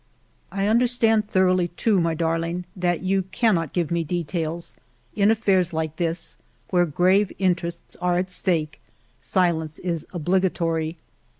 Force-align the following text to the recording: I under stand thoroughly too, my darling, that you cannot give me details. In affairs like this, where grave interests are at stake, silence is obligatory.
I 0.51 0.67
under 0.67 0.87
stand 0.87 1.27
thoroughly 1.29 1.67
too, 1.67 2.01
my 2.01 2.15
darling, 2.15 2.65
that 2.75 3.03
you 3.03 3.21
cannot 3.31 3.71
give 3.71 3.91
me 3.91 4.03
details. 4.03 4.75
In 5.15 5.29
affairs 5.29 5.73
like 5.73 5.97
this, 5.97 6.37
where 6.71 6.87
grave 6.87 7.31
interests 7.37 7.95
are 8.01 8.17
at 8.17 8.31
stake, 8.31 8.81
silence 9.19 9.77
is 9.77 10.07
obligatory. 10.11 10.97